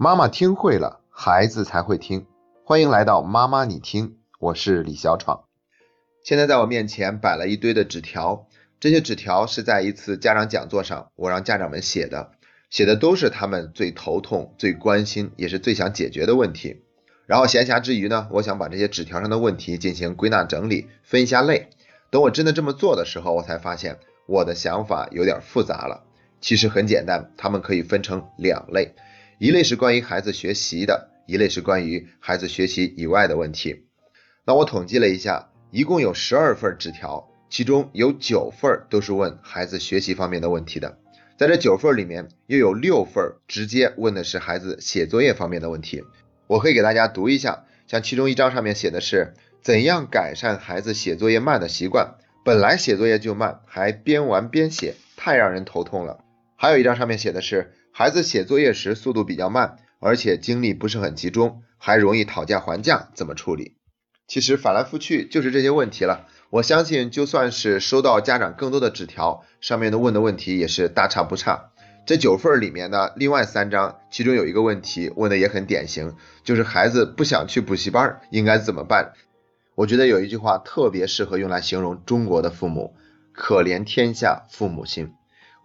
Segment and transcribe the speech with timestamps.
[0.00, 2.24] 妈妈听会了，孩子才会听。
[2.62, 5.42] 欢迎来到妈妈你听，我是李小闯。
[6.22, 8.46] 现在在我面前摆了一堆的纸条，
[8.78, 12.30] 这些纸条是在一次家长讲座上，我让家长们写的，
[12.70, 16.84] 写的都是他们最头痛、最关心，也是最想解决的问题。
[17.26, 21.70] 然后闲暇之余呢，我想把这些纸条上的问题进行归纳整理，分一下类。
[22.10, 26.04] 等我真的这么做的时候，我才发现我的想法有点复杂了。
[26.40, 28.94] 其实很简单，他们可以分成两类，
[29.38, 33.84] 一类是关于孩子学习的，一类是关于孩子学习以外的问题。
[34.44, 40.98] 那我统计了一下，一共有十二份纸条，其中有九份都是问孩子学习方面的问题的。
[41.36, 46.02] 在这九份里面，又有六份直接问的是孩子写作业方面的问题。
[46.48, 49.34] 我可以给大家读一下，像其中一张上面写的是。
[49.60, 52.14] 怎样改善孩子写作业慢的习惯？
[52.44, 56.24] 本来写作业就慢，还边玩边写，太让人头痛了。
[56.56, 63.74] 还有一张上面写的是，孩子写作业时速度比较慢，而且精力不是很集中，还容易讨价还价，怎么处理？
[64.28, 66.28] 其实翻来覆去就是这些问题了。
[66.50, 71.72] 我相信，就算是收到家长更多的纸条，上面的问的问题也是大差不差。
[72.06, 79.14] 这九份里面的另外三张，其中有一个问题问的也很典型，就是孩子不想去补习班，应该怎么办？
[79.74, 82.94] 我觉得有一句话特别适合用来形容中国的父母：
[83.32, 85.14] 可怜天下父母心。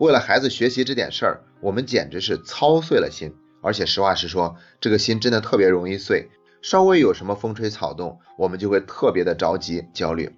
[0.03, 3.33] 为了孩子学习这点事儿，我们简直是操碎了心。
[3.61, 6.29] 而且实话实说，这个心真的特别容易碎。
[6.61, 10.29] 稍微有什么风吹草动，我们就会特别的着急、焦虑。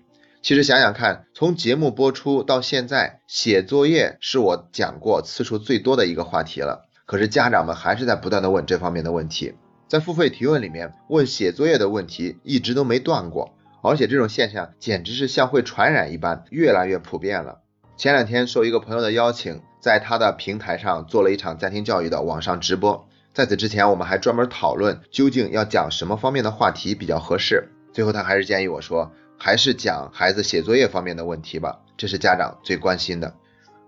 [0.43, 6.85] 其实想想看，从节目播出到现在，写作业是我讲过次数最多的一个话题了。
[7.07, 9.55] 可是家长们还是在不断的问这方面的问题，
[9.87, 13.55] 在付费提问里面问写作业的问题一直都没断过。
[13.81, 17.61] 而且这种现象简直是像会传染一般，越来越普遍了。
[17.97, 23.07] 前两天受一个朋友的邀请，在他的平台上做了一场家庭教育的网上直播。
[23.33, 27.69] 在此之前，我们还专门讨论究竟要讲什么方面的话题比较合适。
[27.93, 33.33] 最后他还是建议我说，还是讲孩子写作业方面的问题吧，这是家长最关心的。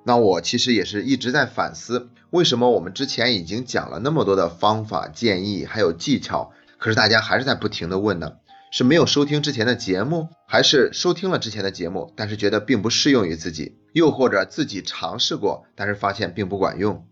[0.06, 8.32] 那我其实也是一直在反思，为什么我们之前已经讲了那么多的方法、建议还有技巧，可是大家还是在不停的问呢？
[8.78, 17.08] 是没有收听之前的节目，还是收听了之前的节目，但是觉得并不适用于自己，又或者自己尝试过，但是发现并不管用。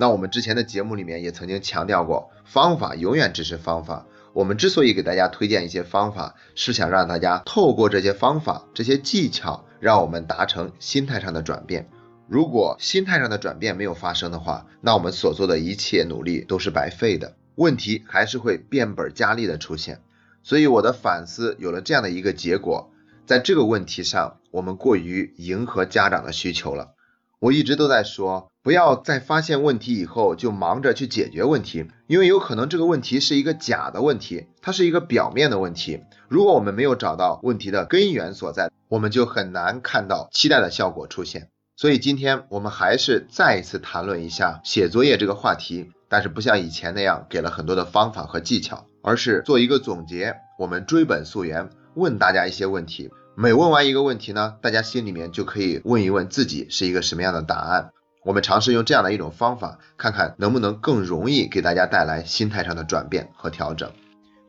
[0.00, 4.04] 那我们之前的节目里面也曾经强调过，方法永远只是方法。
[4.32, 11.88] 我们之所以给大家推荐一些方法，是想让大家透过这些方法、这些技巧，让我们达成心态上的转变。
[12.26, 20.00] 如果心态上的转变没有发生的话，那我们所做的一切努力都是白费的，问题还是会变本加厉的出现。
[20.46, 22.92] 所以我的反思有了这样的一个结果，
[23.26, 26.94] 在这个问题上，我们过于迎合家长的需求了。
[27.40, 36.04] 我一直都在说，不要在发现问题以后就忙着去解决问题，因为有可能这个问题是一个假的问题，它是一个表面的问题。
[36.28, 41.48] 如果我们没有找到问题的根源所在，我们就很难看到期待的效果出现。
[41.74, 48.86] 所以今天我们还是再一次谈论一下写作业这个话题，但是不像以前那样给了很多的方法和技巧。
[49.06, 53.08] 而是做一个总结，我们追本溯源，问大家一些问题。
[53.36, 57.92] 每问完一个问题呢，大家心里面就可以问一问自己是一个什么样的答案。
[58.24, 63.92] 我们尝试用这样的一种方法，看看能不能更容易给大家带来心态上的转变和调整。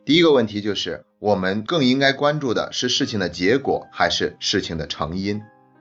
[0.04, 5.40] 第一个问题就是，我们更应该关注的是事情的结果，还是事情的成因？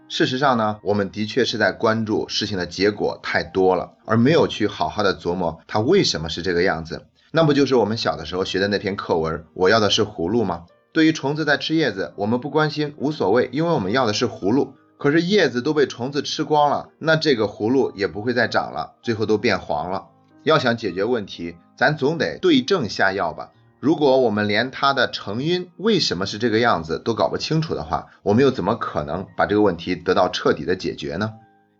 [0.09, 7.07] 事实上呢，我们的确是在关注事情的结果太多了，而没有去好好的琢磨它为什么是这个样子。
[7.31, 9.43] 那不就是我们小的时候学的那篇课文？
[9.53, 10.65] 我要的是葫芦吗？
[10.93, 14.75] 对于虫子在吃叶子，我们不关心，无所谓，因为我们要的是葫芦。
[14.97, 20.07] 可是叶子都被虫子吃光了，那这个葫芦也不会再长了，最后都变黄了。
[20.43, 23.51] 要想解决问题，咱总得对症下药吧。
[23.79, 31.33] 如果我们连它的成因为什么是这个样子都搞不清楚的话，我们又怎么可能把这个问题得到彻底的解决呢？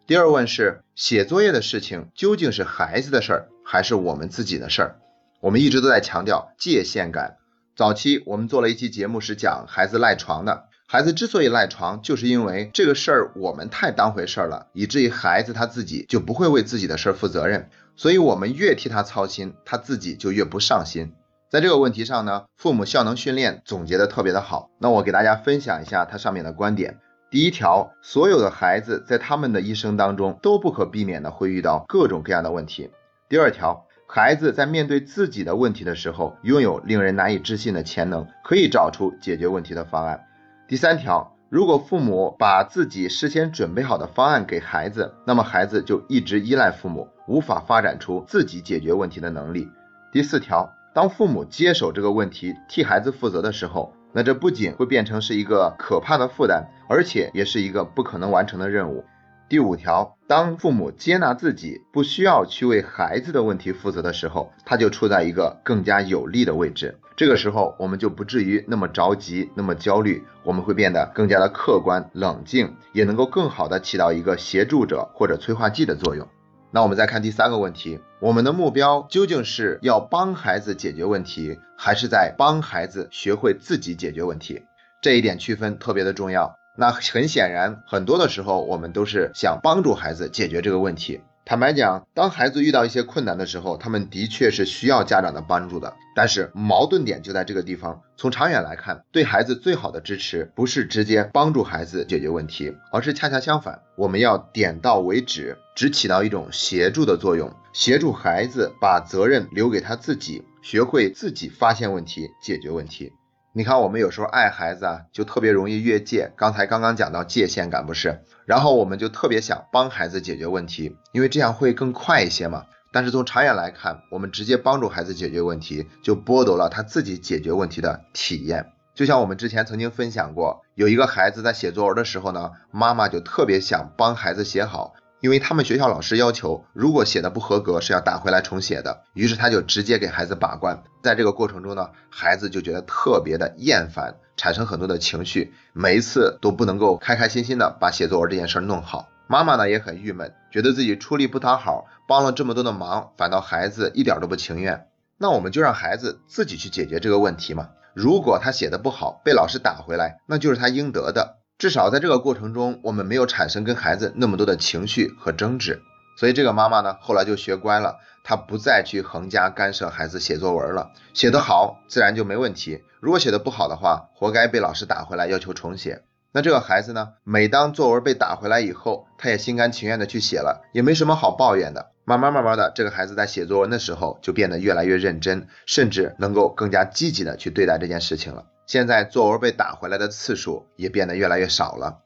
[0.06, 4.96] 第二问是，写作业的事情究竟是孩子的事儿，还是我们自己的事儿？
[5.40, 7.38] 我们一直都在强调界限感。
[7.76, 10.66] 早期我们做了一期节目，是讲孩子赖床的。
[10.88, 17.70] 孩子之所以赖床，就是因为这个事儿我们太当回事儿了，以至于孩子他自己就不会为自己的事儿负责任。
[17.96, 21.11] 所以我们越替他操心，他自己就越不上心。
[21.49, 24.70] 在这个问题上呢，父母效能训练总结的特别的好。
[24.79, 26.99] 那我给大家分享一下它上面的观点。
[27.29, 32.90] 第一条，所有的孩子在他们的一生当中都不可避免的会遇到各种各样的问题。
[33.29, 33.84] 第二条。
[34.09, 40.23] 孩子在面对自己的问题的时候，拥有令人难以置信的潜能，可以找出解决问题的方案。
[40.66, 49.70] 第三条，如果父母把自己事先准备好的方案给孩子，那么孩子就一直依赖父母，无法发展出自己解决问题的能力。
[50.14, 59.05] 第四条，当父母接手这个问题，替孩子负责的时候，那这不仅会变成是一个可怕的负担，而且也是一个不可能完成的任务。
[59.47, 66.97] 第五条，当父母接纳自己不需要去为孩子的问题负责的时候，他就处在一个更加有利的位置。
[67.16, 76.28] 这个时候，我们就不至于那么着急、那么焦虑，我们会变得更加的客观冷静，也能够更好的起到一个协助者或者催化剂的作用。
[76.72, 84.64] 那我们再看第三个问题，我们的目标究竟是要帮孩子解决问题，还是在帮孩子学会自己解决问题？
[85.03, 86.55] 这一点区分特别的重要。
[86.75, 91.22] 那很显然，很多的时候我们都是想帮助孩子解决这个问题。
[91.46, 95.93] 坦白讲，当孩子遇到一些困难的时候，他们的确是需要家长的帮助的。
[96.16, 98.02] 但是矛盾点就在这个地方。
[98.17, 113.14] 从长远来看，对孩子最好的支持不是直接帮助孩子解决问题，而是恰恰相反，我们要点到为止，只起到一种协助的作用，协助孩子把责任留给他自己，学会自己发现问题、解决问题。
[113.53, 116.32] 你看，我们有时候爱孩子啊，就特别容易越界。
[116.35, 122.64] 刚才刚刚讲到界限感不是，然后我们就特别想帮孩子解决问题，因为这样会更快一些嘛。
[122.91, 128.72] 但是从长远来看，我们直接帮助孩子解决问题，就剥夺了他自己解决问题的体验。
[128.96, 134.96] 就像我们之前曾经分享过，有一个孩子在写作文的时候呢，妈妈就特别想帮孩子写好。
[135.19, 140.84] 因为他们学校老师要求，如果写的不合格是要打回来重写的，于是他就直接给孩子把关。
[141.02, 149.08] 在这个过程中呢，孩子就觉得特别的厌烦，产生很多的情绪，每一次都不能够开开心心的把写作文这件事弄好。
[149.28, 154.87] 妈妈呢也很郁闷，觉得自己出力不讨好，帮了这么多的忙，反倒孩子一点都不情愿。
[155.17, 157.69] 那我们就让孩子自己去解决这个问题嘛。
[157.96, 161.37] 如果他写的不好，被老师打回来，那就是他应得的。
[161.57, 165.81] 至少在这个过程中，我们没有产生跟孩子那么多的情绪和争执，
[166.15, 176.03] 所以这个妈妈呢，后来就学乖了，她不再去横加干涉孩子写作文了，写得好自然就没问题，如果写得不好的话，活该被老师打回来要求重写。
[176.31, 181.87] 那这个孩子呢，每当作文被打回来以后，他也心甘情愿的去写了，也没什么好抱怨的。
[182.05, 188.45] 慢慢慢慢的，这个孩子在写作文的时候就变得越来越认真，甚至能够更加积极的去对待这件事情了。
[188.67, 192.03] 现在作文被打回来的次数也变得越来越少了。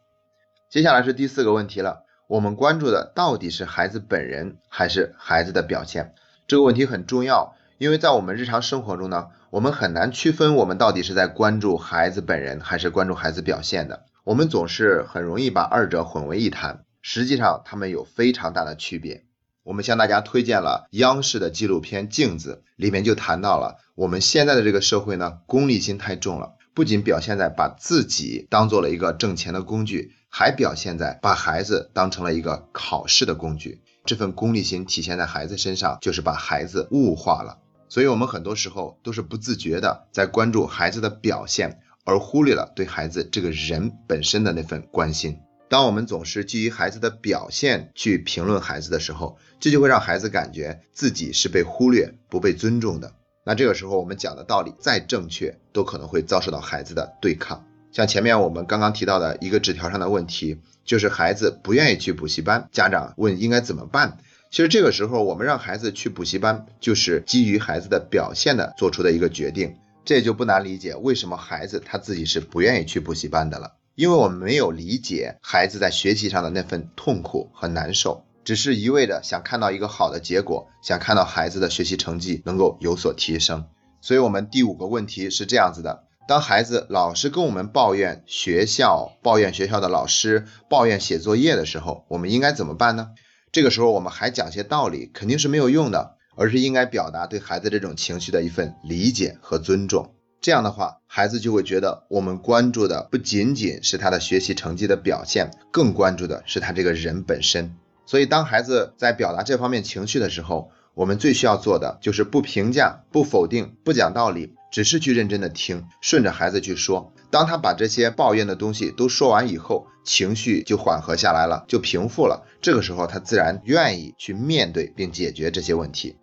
[0.70, 6.14] 接下来是第四个问题了，我们关注的到底是孩子本人还是孩子的表现？
[6.48, 14.06] 这个问题很重要，因为在我们日常生活中呢，我们很难区分我们到底是在关注孩子本人还是关注孩子表现的。
[14.24, 19.24] 我们总是很容易把二者混为一谈，实际上他们有非常大的区别。
[19.64, 33.82] 我们向大家推荐了央视的纪录片《镜子》，里面就谈到了我们现在的这个社会呢，功利心太重了，不仅表现在把自己当做了一个挣钱的工具，还表现在把孩子当成了一个考试的工具。
[34.04, 37.60] 这份功利心体现在孩子身上，就是把孩子物化了。
[37.88, 45.38] 所以，我们很多时候都是不自觉的在关注孩子的表现，而忽略了对孩子这个人本身的那份关心。
[45.72, 53.14] 当我们总是基于孩子的表现去评论孩子的时候，这就会让孩子感觉自己是被忽略、不被尊重的。
[53.46, 57.66] 那这个时候，我们讲的道理再正确，都可能会遭受到孩子的对抗。
[57.94, 64.18] 像前面我们刚刚提到的一个纸条上的问题，就是孩子不愿意去补习班，家长问应该怎么办。
[64.50, 69.78] 其实这个时候，我们让孩子去补习班，就是基于孩子的表现的做出的一个决定。
[70.04, 73.78] 这也就不难理解，为什么孩子他自己是不愿意去补习班的了。
[73.96, 83.66] 因为我们没有理解孩子在学习上的那份痛苦和难受，只是一味的想看到一个好的结果，想看到孩子的学习成绩能够有所提升。
[84.02, 93.10] 所以，我们第五个问题是这样子的：当孩子老是跟我们抱怨学校、抱怨学校的老师、抱怨写作业的时候，我们应该怎么办呢？
[93.52, 100.16] 这个时候，我们还讲些道理，肯定是没有用的，而是应该表达对孩子这种情绪的一份理解和尊重。
[100.42, 107.76] 这样的话，孩子就会觉得我们关注的不仅仅是他的学习成绩的表现，更关注的是他这个人本身。
[108.08, 117.14] 所以，当孩子在表达这方面情绪的时候，我们最需要做的就是不评价、不否定、不讲道理，只是去认真的听，顺着孩子去说。
[117.30, 122.48] 当他把这些抱怨的东西都说完以后，情绪就缓和下来了，就平复了。
[122.62, 126.16] 这个时候，他自然愿意去面对并解决这些问题。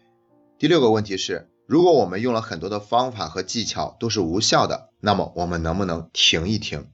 [0.58, 1.46] 第六个问题是。
[1.68, 6.87] 如果我们用了很多的方法和技巧都是无效的，那么我们能不能停一停？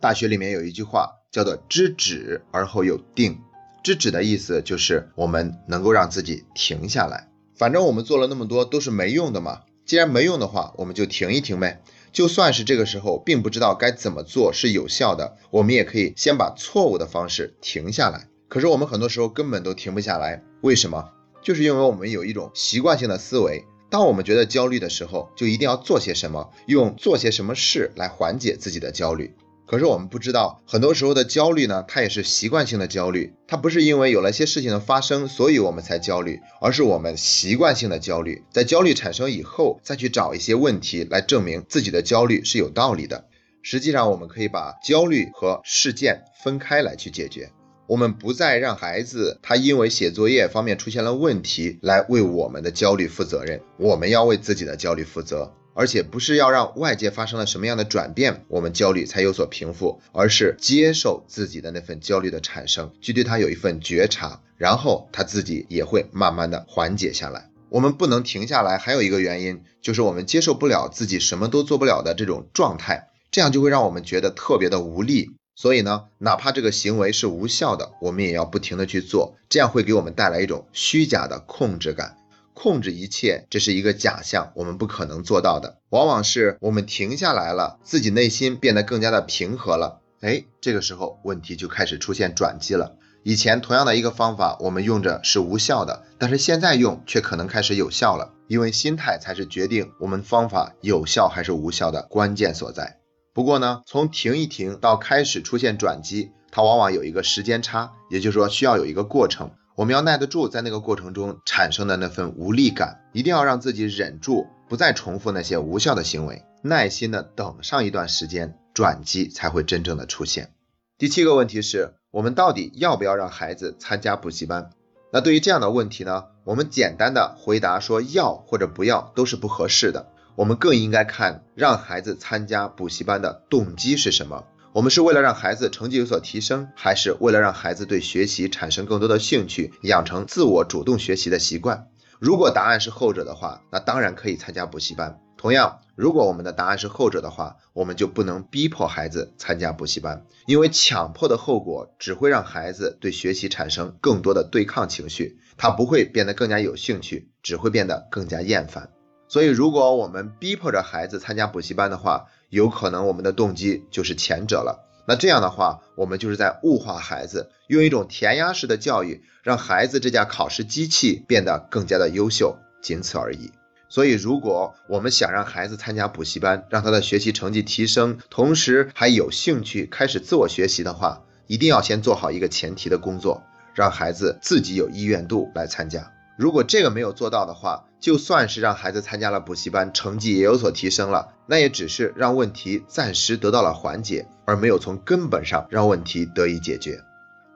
[0.00, 3.38] 大学里面有一句话叫做“知止而后有定”，
[3.84, 7.28] 知止的意思就是我们能够让自己停下来。
[7.54, 11.82] 反正我们做了那么多都是没用的嘛，既然没用的话，我们就停一停呗。
[12.10, 18.28] 就算是这个时候并不知道该怎么做是有效的，我们也可以先把错误的方式停下来。
[18.48, 21.10] 可是我们很多时候根本都停不下来，为什么？
[21.42, 23.66] 就是因为我们有一种习惯性的思维。
[23.92, 29.34] 当我们觉得焦虑的时候，就一定要做些什么，用做些什么事来缓解自己的焦虑。
[29.66, 38.42] 可是我们不知道，很多时候的焦虑呢，它也是习惯性的焦虑，它不是因为有了些事情的发生，所以我们才焦虑，而是我们习惯性的焦虑。
[38.50, 43.26] 在焦虑产生以后，再去找一些问题来证明自己的焦虑是有道理的。
[43.62, 47.50] 实际上，我们可以把焦虑和事件分开来去解决。
[47.92, 67.50] 我们不再让孩子他因为写作业方面出现了问题来为我们的焦虑负责任，我们要为自己的焦虑负责，而且不是要让外界发生了什么样的转变，我们焦虑才有所平复，而是接受自己的那份焦虑的产生，去对他有一份觉察，然后他自己也会慢慢的缓解下来。
[67.68, 75.32] 我们不能停下来，还有一个原因就是我们接受不了自己什么都做不了的这种状态，这样就会让我们觉得特别的无力。
[75.54, 82.16] 所以呢，哪怕这个行为是无效的，我们也要不停的去做，这样会给我们带来一种虚假的控制感。
[82.54, 85.78] 控制一切，这是一个假象，我们不可能做到的。
[85.88, 92.96] 往往是我们停下来了，自己内心变得更加的平和了，哎，这个时候问题就开始出现转机了。
[93.22, 103.01] 以前同样的一个方法，我们用着是无效的，但是现在用却可能开始有效了，因为心态才是决定我们方法有效还是无效的关键所在。
[103.34, 109.50] 不过呢，从停一停到开始出现转机，它往往有一个时间差，也就是说需要有一个过程。
[109.74, 120.52] 我们要耐得住在那个过程中产生的那份无力感，一定要让自己忍住，不再重复那些无效的行为，耐心的等上一段时间，转机才会真正的出现。
[120.98, 124.68] 第七个问题是我们到底要不要让孩子参加补习班？
[125.10, 130.11] 那对于这样的问题呢，我们简单的回答说要或者不要都是不合适的。
[130.34, 134.44] 我们更应该看让孩子参加补习班的动机是什么？
[134.72, 141.88] 我们是为了让孩子成绩有所提升，还是为了让孩子对学习产生更多的兴趣，养成自我主动学习的习惯？
[142.18, 145.20] 如果答案是后者的话，那当然可以参加补习班。
[145.36, 158.88] 同样，如果我们的答案是后者的话，我们就不能逼迫孩子参加补习班，因为强迫的后果只会让孩子对学习产生更多的对抗情绪，他不会变得更加有兴趣，只会变得更加厌烦。
[159.32, 164.86] 所以，如果我们逼迫着孩子参加补习班的话，有可能我们的动机就是前者了。
[165.08, 173.50] 那这样的话，我们就是在物化孩子，用一种填鸭式的教育，让孩子这架考试机器变得更加的优秀，仅此而已。
[173.88, 183.42] 所以，如果我们想让孩子参加补习班，让他的学习成绩提升，同时还有兴趣开始自我学习的话，一定要先做好一个前提的工作，
[183.74, 186.12] 让孩子自己有意愿度来参加。
[186.36, 197.00] 如果这个没有做到的话，就算是让孩子参加了补习班，成绩也有所提升了，那也只是让问题暂时得到了缓解，而没有从根本上让问题得以解决。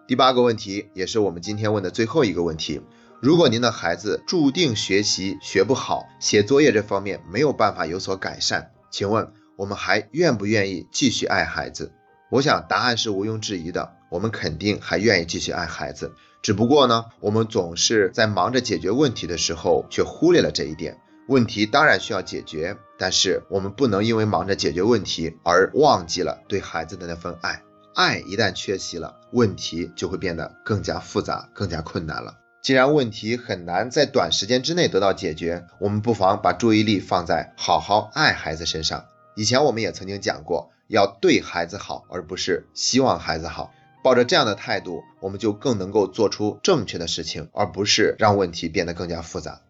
[0.06, 2.80] 第八个问题，也是我们今天问的最后一个问题：
[3.20, 11.90] 如果您的孩子注定学习学不好，写作业这方面没有办法有所改善，请问我们还愿不愿意继续爱孩子？
[12.30, 16.12] 我想答案是毋庸置疑的，我们肯定还愿意继续爱孩子。
[16.42, 20.98] 只不过呢，我们总是在忙着解决问题的时候，却忽略了这一点。
[21.28, 27.62] 问题当然需要解决，但是我们不能因为忙着解决问题而忘记了对孩子的那份爱。
[27.96, 32.36] 爱一旦缺席了，问题就会变得更加复杂、更加困难了。
[32.62, 39.06] 既然问题很难在短时间之内得到解决，我们不妨把注意力放在好好爱孩子身上。
[39.34, 43.72] 以前我们也曾经讲过，要对孩子好，而不是希望孩子好。
[44.06, 49.62] 抱着这样的态度，我们就更能够做出正确的事情，而不是让问题变得更加复杂。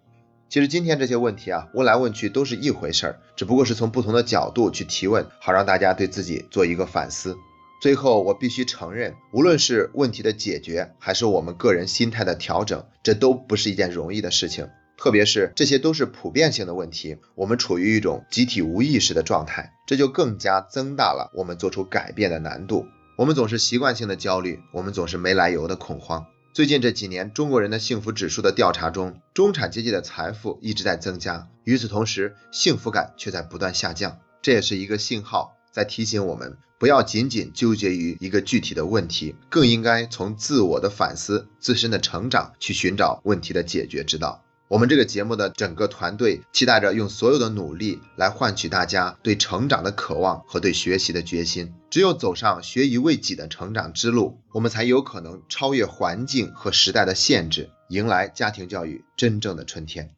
[0.51, 7.35] 其实今天这些问题啊，问来问去都是一回事儿，只不过是从不同的角度去提问，好让大家对自己做一个反思。
[7.81, 14.69] 最后，我必须承认，无论是问题的解决，还是我们个人心态的调整，这都不是一件容易的事情。
[14.99, 22.85] 特别是这些都是普遍性的问题，我们处于一种集体无意识的状态，这就更加增大了我们做出改变的难度。
[23.17, 26.27] 我们总是习惯性的焦虑，我们总是没来由的恐慌。
[26.53, 34.19] 最近这几年，中国人的幸福指数的调查中，中产阶级的财富一直在增加，与此同时，幸福感却在不断下降。
[34.43, 44.43] 这也是一个信号，在提醒我们不要仅仅纠结于一个具体的问题，更应该从自我的反思、自身的成长去寻找问题的解决之道。
[44.69, 51.73] 我们这个节目的整个团队期待着用所有的努力来换取大家对成长的渴望和对学习的决心。
[51.89, 60.11] 只有走上学以为己的成长之路，我们才有可能超越环境和时代的限制，迎来家庭教育真正的春天。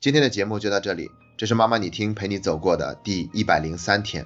[0.00, 4.24] 今天的节目就到这里，这是妈妈你听陪你走过的第一百零三天。